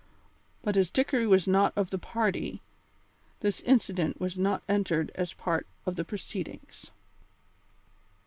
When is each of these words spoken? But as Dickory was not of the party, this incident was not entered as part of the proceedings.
But 0.63 0.77
as 0.77 0.89
Dickory 0.89 1.27
was 1.27 1.47
not 1.47 1.73
of 1.75 1.91
the 1.91 1.99
party, 1.99 2.63
this 3.41 3.61
incident 3.61 4.19
was 4.19 4.35
not 4.35 4.63
entered 4.67 5.11
as 5.13 5.31
part 5.33 5.67
of 5.85 5.95
the 5.95 6.03
proceedings. 6.03 6.89